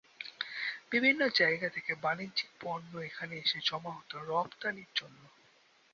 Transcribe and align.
বিভিন্ন 0.91 1.21
জায়গা 1.35 1.67
থেকে 1.69 1.91
বাণিজ্যিক 2.01 2.49
পণ্য 2.61 2.91
এখানে 2.99 3.33
এসে 3.37 3.59
জমা 3.65 3.91
হতো 3.97 4.15
রপ্তানির 4.29 4.91
জন্য। 4.95 5.21